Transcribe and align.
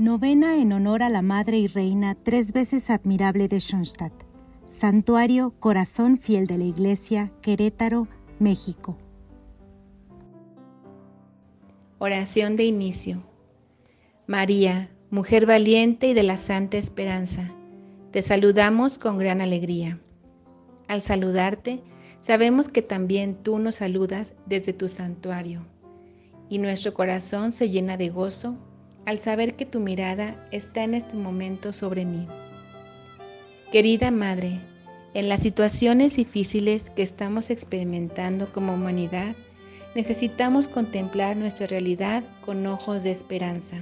Novena 0.00 0.58
en 0.58 0.72
honor 0.72 1.02
a 1.02 1.08
la 1.08 1.22
Madre 1.22 1.58
y 1.58 1.66
Reina 1.66 2.14
tres 2.14 2.52
veces 2.52 2.88
admirable 2.88 3.48
de 3.48 3.58
Schoenstatt. 3.58 4.12
Santuario 4.64 5.54
Corazón 5.58 6.18
Fiel 6.18 6.46
de 6.46 6.56
la 6.56 6.66
Iglesia, 6.66 7.32
Querétaro, 7.42 8.06
México. 8.38 8.96
Oración 11.98 12.54
de 12.54 12.62
inicio. 12.62 13.24
María, 14.28 14.88
mujer 15.10 15.46
valiente 15.46 16.06
y 16.06 16.14
de 16.14 16.22
la 16.22 16.36
santa 16.36 16.76
esperanza, 16.76 17.50
te 18.12 18.22
saludamos 18.22 18.98
con 18.98 19.18
gran 19.18 19.40
alegría. 19.40 19.98
Al 20.86 21.02
saludarte, 21.02 21.82
sabemos 22.20 22.68
que 22.68 22.82
también 22.82 23.42
tú 23.42 23.58
nos 23.58 23.74
saludas 23.74 24.36
desde 24.46 24.72
tu 24.72 24.88
santuario, 24.88 25.66
y 26.48 26.58
nuestro 26.58 26.94
corazón 26.94 27.50
se 27.50 27.68
llena 27.68 27.96
de 27.96 28.10
gozo 28.10 28.56
al 29.08 29.20
saber 29.20 29.54
que 29.54 29.64
tu 29.64 29.80
mirada 29.80 30.36
está 30.50 30.84
en 30.84 30.92
este 30.92 31.16
momento 31.16 31.72
sobre 31.72 32.04
mí. 32.04 32.26
Querida 33.72 34.10
Madre, 34.10 34.60
en 35.14 35.30
las 35.30 35.40
situaciones 35.40 36.16
difíciles 36.16 36.90
que 36.90 37.00
estamos 37.00 37.48
experimentando 37.48 38.52
como 38.52 38.74
humanidad, 38.74 39.34
necesitamos 39.94 40.68
contemplar 40.68 41.38
nuestra 41.38 41.66
realidad 41.66 42.22
con 42.44 42.66
ojos 42.66 43.02
de 43.02 43.10
esperanza. 43.10 43.78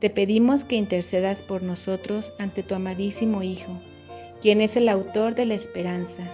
Te 0.00 0.10
pedimos 0.10 0.64
que 0.64 0.74
intercedas 0.74 1.44
por 1.44 1.62
nosotros 1.62 2.34
ante 2.40 2.64
tu 2.64 2.74
amadísimo 2.74 3.44
Hijo, 3.44 3.80
quien 4.42 4.60
es 4.60 4.74
el 4.74 4.88
autor 4.88 5.36
de 5.36 5.46
la 5.46 5.54
esperanza, 5.54 6.24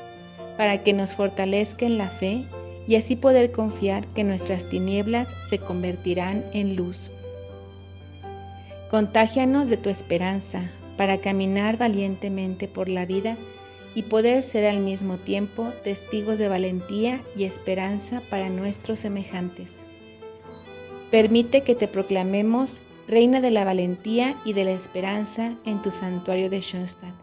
para 0.56 0.82
que 0.82 0.94
nos 0.94 1.12
fortalezca 1.12 1.84
en 1.84 1.98
la 1.98 2.08
fe 2.08 2.46
y 2.88 2.96
así 2.96 3.16
poder 3.16 3.52
confiar 3.52 4.06
que 4.14 4.24
nuestras 4.24 4.64
tinieblas 4.64 5.28
se 5.50 5.58
convertirán 5.58 6.42
en 6.54 6.74
luz. 6.74 7.10
Contágianos 8.94 9.68
de 9.68 9.76
tu 9.76 9.90
esperanza 9.90 10.70
para 10.96 11.18
caminar 11.18 11.78
valientemente 11.78 12.68
por 12.68 12.88
la 12.88 13.04
vida 13.06 13.36
y 13.92 14.04
poder 14.04 14.44
ser 14.44 14.66
al 14.66 14.78
mismo 14.78 15.16
tiempo 15.16 15.72
testigos 15.82 16.38
de 16.38 16.46
valentía 16.46 17.20
y 17.36 17.42
esperanza 17.42 18.22
para 18.30 18.50
nuestros 18.50 19.00
semejantes. 19.00 19.72
Permite 21.10 21.62
que 21.62 21.74
te 21.74 21.88
proclamemos 21.88 22.82
Reina 23.08 23.40
de 23.40 23.50
la 23.50 23.64
Valentía 23.64 24.36
y 24.44 24.52
de 24.52 24.64
la 24.64 24.70
Esperanza 24.70 25.54
en 25.64 25.82
tu 25.82 25.90
santuario 25.90 26.48
de 26.48 26.60
Schoenstatt. 26.60 27.14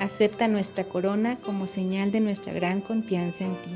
Acepta 0.00 0.46
nuestra 0.46 0.84
corona 0.84 1.38
como 1.38 1.68
señal 1.68 2.12
de 2.12 2.20
nuestra 2.20 2.52
gran 2.52 2.82
confianza 2.82 3.44
en 3.44 3.52
ti. 3.62 3.70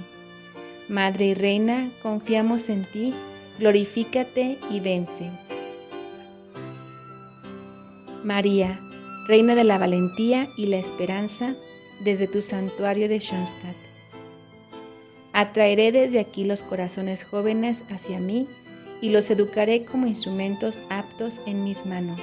Madre 0.91 1.29
y 1.29 1.35
Reina, 1.35 1.91
confiamos 2.03 2.69
en 2.69 2.85
ti, 2.93 3.15
glorifícate 3.59 4.59
y 4.69 4.81
vence. 4.81 5.31
María, 8.25 8.79
Reina 9.27 9.55
de 9.55 9.65
la 9.65 9.79
Valentía 9.79 10.49
y 10.57 10.67
la 10.67 10.77
Esperanza, 10.77 11.55
desde 12.05 12.27
tu 12.27 12.41
santuario 12.41 13.09
de 13.09 13.19
Schoenstatt. 13.19 13.77
Atraeré 15.33 15.93
desde 15.93 16.21
aquí 16.21 16.45
los 16.45 16.63
corazones 16.63 17.25
jóvenes 17.25 17.85
hacia 17.91 18.21
mí 18.21 18.47
y 19.01 19.11
los 19.11 19.31
educaré 19.31 19.85
como 19.85 20.07
instrumentos 20.07 20.83
aptos 20.89 21.41
en 21.47 21.65
mis 21.65 21.85
manos. 21.87 22.21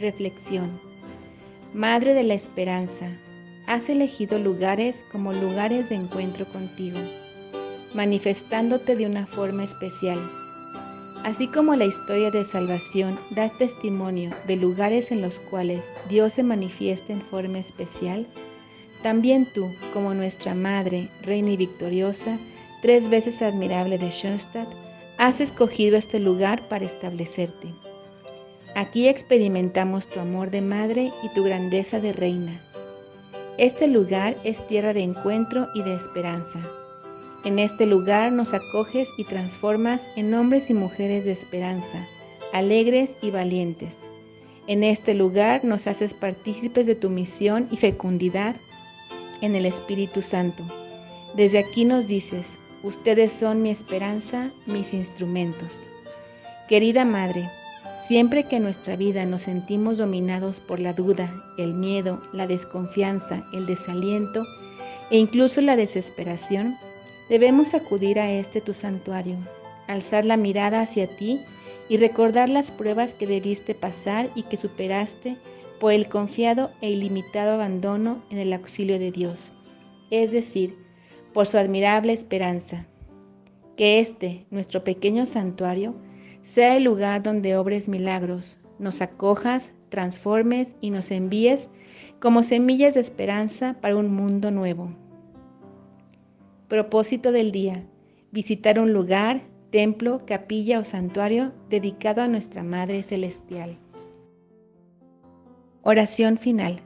Reflexión. 0.00 0.80
Madre 1.72 2.14
de 2.14 2.24
la 2.24 2.34
Esperanza, 2.34 3.10
has 3.66 3.88
elegido 3.88 4.38
lugares 4.38 5.04
como 5.12 5.32
lugares 5.32 5.90
de 5.90 5.96
encuentro 5.96 6.46
contigo, 6.46 6.98
manifestándote 7.94 8.96
de 8.96 9.06
una 9.06 9.26
forma 9.26 9.64
especial 9.64 10.18
Así 11.26 11.48
como 11.48 11.74
la 11.74 11.86
historia 11.86 12.30
de 12.30 12.44
salvación 12.44 13.18
da 13.30 13.48
testimonio 13.48 14.30
de 14.46 14.54
lugares 14.54 15.10
en 15.10 15.22
los 15.22 15.40
cuales 15.40 15.90
Dios 16.08 16.34
se 16.34 16.44
manifiesta 16.44 17.12
en 17.12 17.20
forma 17.20 17.58
especial, 17.58 18.28
también 19.02 19.48
tú, 19.52 19.68
como 19.92 20.14
nuestra 20.14 20.54
Madre, 20.54 21.10
Reina 21.22 21.50
y 21.50 21.56
Victoriosa, 21.56 22.38
tres 22.80 23.10
veces 23.10 23.42
admirable 23.42 23.98
de 23.98 24.12
Schoenstatt, 24.12 24.72
has 25.18 25.40
escogido 25.40 25.96
este 25.96 26.20
lugar 26.20 26.68
para 26.68 26.84
establecerte. 26.84 27.74
Aquí 28.76 29.08
experimentamos 29.08 30.06
tu 30.06 30.20
amor 30.20 30.52
de 30.52 30.60
madre 30.60 31.12
y 31.24 31.34
tu 31.34 31.42
grandeza 31.42 31.98
de 31.98 32.12
reina. 32.12 32.60
Este 33.58 33.88
lugar 33.88 34.36
es 34.44 34.64
tierra 34.68 34.94
de 34.94 35.00
encuentro 35.00 35.66
y 35.74 35.82
de 35.82 35.96
esperanza. 35.96 36.60
En 37.46 37.60
este 37.60 37.86
lugar 37.86 38.32
nos 38.32 38.54
acoges 38.54 39.08
y 39.16 39.22
transformas 39.22 40.10
en 40.16 40.34
hombres 40.34 40.68
y 40.68 40.74
mujeres 40.74 41.24
de 41.24 41.30
esperanza, 41.30 42.04
alegres 42.52 43.12
y 43.22 43.30
valientes. 43.30 43.94
En 44.66 44.82
este 44.82 45.14
lugar 45.14 45.64
nos 45.64 45.86
haces 45.86 46.12
partícipes 46.12 46.86
de 46.86 46.96
tu 46.96 47.08
misión 47.08 47.68
y 47.70 47.76
fecundidad 47.76 48.56
en 49.42 49.54
el 49.54 49.64
Espíritu 49.64 50.22
Santo. 50.22 50.64
Desde 51.36 51.60
aquí 51.60 51.84
nos 51.84 52.08
dices, 52.08 52.58
ustedes 52.82 53.30
son 53.30 53.62
mi 53.62 53.70
esperanza, 53.70 54.50
mis 54.66 54.92
instrumentos. 54.92 55.80
Querida 56.68 57.04
Madre, 57.04 57.48
siempre 58.08 58.42
que 58.42 58.56
en 58.56 58.64
nuestra 58.64 58.96
vida 58.96 59.24
nos 59.24 59.42
sentimos 59.42 59.98
dominados 59.98 60.58
por 60.58 60.80
la 60.80 60.94
duda, 60.94 61.32
el 61.58 61.74
miedo, 61.74 62.20
la 62.32 62.48
desconfianza, 62.48 63.44
el 63.52 63.66
desaliento 63.66 64.44
e 65.12 65.18
incluso 65.18 65.60
la 65.60 65.76
desesperación, 65.76 66.74
Debemos 67.28 67.74
acudir 67.74 68.20
a 68.20 68.30
este 68.30 68.60
tu 68.60 68.72
santuario, 68.72 69.36
alzar 69.88 70.24
la 70.24 70.36
mirada 70.36 70.80
hacia 70.80 71.08
ti 71.08 71.40
y 71.88 71.96
recordar 71.96 72.48
las 72.48 72.70
pruebas 72.70 73.14
que 73.14 73.26
debiste 73.26 73.74
pasar 73.74 74.30
y 74.34 74.44
que 74.44 74.56
superaste 74.56 75.36
por 75.80 75.92
el 75.92 76.08
confiado 76.08 76.70
e 76.80 76.90
ilimitado 76.90 77.54
abandono 77.54 78.22
en 78.30 78.38
el 78.38 78.52
auxilio 78.52 78.98
de 78.98 79.10
Dios, 79.10 79.50
es 80.10 80.30
decir, 80.30 80.76
por 81.34 81.46
su 81.46 81.58
admirable 81.58 82.12
esperanza. 82.12 82.86
Que 83.76 83.98
este, 83.98 84.46
nuestro 84.50 84.84
pequeño 84.84 85.26
santuario, 85.26 85.94
sea 86.42 86.76
el 86.76 86.84
lugar 86.84 87.22
donde 87.22 87.56
obres 87.56 87.88
milagros, 87.88 88.58
nos 88.78 89.02
acojas, 89.02 89.74
transformes 89.88 90.76
y 90.80 90.90
nos 90.90 91.10
envíes 91.10 91.70
como 92.20 92.42
semillas 92.42 92.94
de 92.94 93.00
esperanza 93.00 93.76
para 93.80 93.96
un 93.96 94.14
mundo 94.14 94.50
nuevo. 94.50 94.90
Propósito 96.68 97.30
del 97.30 97.52
día. 97.52 97.84
Visitar 98.32 98.80
un 98.80 98.92
lugar, 98.92 99.40
templo, 99.70 100.26
capilla 100.26 100.80
o 100.80 100.84
santuario 100.84 101.52
dedicado 101.70 102.22
a 102.22 102.28
nuestra 102.28 102.64
Madre 102.64 103.04
Celestial. 103.04 103.78
Oración 105.82 106.38
final. 106.38 106.82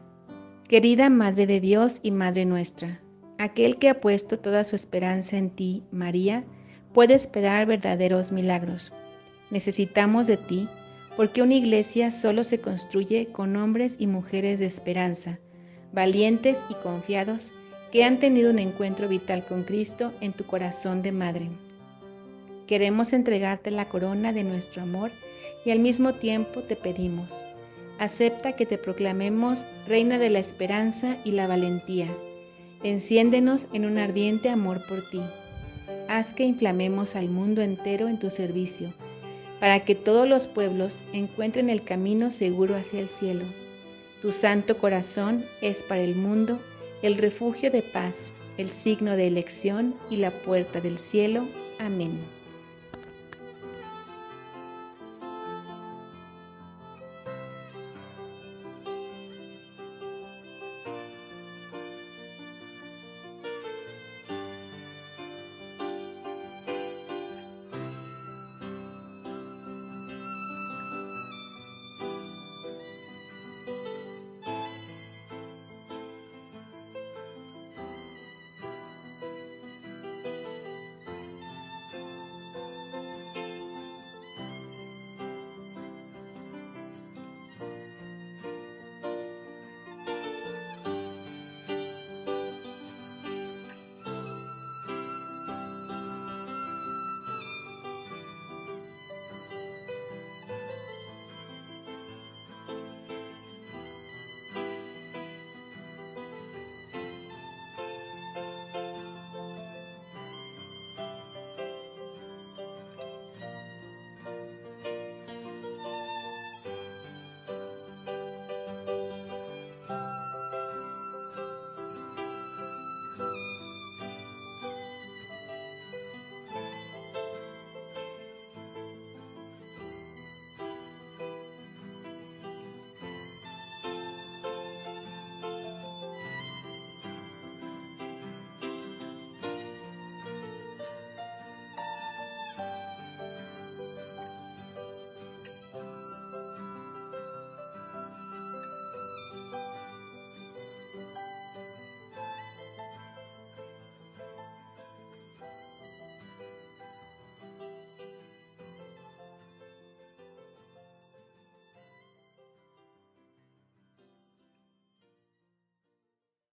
Querida 0.69 1.09
Madre 1.09 1.47
de 1.47 1.61
Dios 1.61 2.01
y 2.03 2.11
Madre 2.11 2.45
nuestra, 2.45 3.01
aquel 3.39 3.79
que 3.79 3.89
ha 3.89 4.03
puesto 4.03 4.39
toda 4.39 4.65
su 4.65 4.77
esperanza 4.77 5.39
en 5.39 5.49
ti, 5.49 5.83
María, 5.91 6.45
puede 6.93 7.15
esperar 7.15 7.65
verdaderos 7.65 8.33
milagros. 8.33 8.93
Necesitamos 9.51 10.27
de 10.27 10.37
ti 10.37 10.69
porque 11.17 11.41
una 11.41 11.55
iglesia 11.55 12.11
solo 12.11 12.45
se 12.45 12.61
construye 12.61 13.29
con 13.33 13.57
hombres 13.57 13.97
y 13.99 14.09
mujeres 14.09 14.59
de 14.61 14.67
esperanza, 14.67 15.41
valientes 15.91 16.59
y 16.69 16.75
confiados 16.75 17.55
que 17.93 18.05
han 18.05 18.19
tenido 18.19 18.51
un 18.51 18.59
encuentro 18.59 19.09
vital 19.09 19.45
con 19.45 19.65
Cristo 19.65 20.13
en 20.21 20.33
tu 20.33 20.45
corazón 20.45 21.03
de 21.03 21.13
madre. 21.13 21.49
Queremos 22.67 23.13
entregarte 23.13 23.71
la 23.71 23.89
corona 23.89 24.33
de 24.33 24.45
nuestro 24.45 24.83
amor 24.83 25.11
y 25.65 25.71
al 25.71 25.81
mismo 25.81 26.15
tiempo 26.15 26.63
te 26.63 26.77
pedimos, 26.77 27.33
acepta 27.99 28.53
que 28.53 28.65
te 28.65 28.79
proclamemos 28.79 29.65
Reina 29.89 30.19
de 30.19 30.31
la 30.31 30.39
Esperanza 30.39 31.17
y 31.25 31.33
la 31.33 31.49
Valentía. 31.49 32.07
Enciéndenos 32.83 33.67
en 33.73 33.85
un 33.85 33.99
ardiente 33.99 34.49
amor 34.49 34.81
por 34.89 35.03
ti. 35.11 35.21
Haz 36.09 36.33
que 36.33 36.45
inflamemos 36.45 37.17
al 37.17 37.29
mundo 37.29 37.61
entero 37.61 38.09
en 38.09 38.19
tu 38.19 38.31
servicio, 38.31 38.95
para 39.59 39.85
que 39.85 39.95
todos 39.95 40.29
los 40.29 40.47
pueblos 40.47 41.03
encuentren 41.13 41.69
el 41.69 41.83
camino 41.83 42.31
seguro 42.31 42.77
hacia 42.77 43.01
el 43.01 43.09
cielo. 43.09 43.45
Tu 44.23 44.33
santo 44.33 44.79
corazón 44.79 45.45
es 45.61 45.83
para 45.83 46.01
el 46.01 46.15
mundo 46.15 46.61
el 47.03 47.17
refugio 47.17 47.71
de 47.71 47.83
paz, 47.83 48.33
el 48.59 48.71
signo 48.71 49.17
de 49.17 49.27
elección 49.27 49.95
y 50.11 50.17
la 50.17 50.31
puerta 50.43 50.81
del 50.81 50.99
cielo. 50.99 51.47
Amén. 51.79 52.40